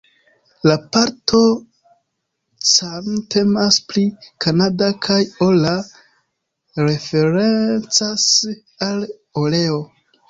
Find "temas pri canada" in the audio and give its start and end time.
3.35-4.89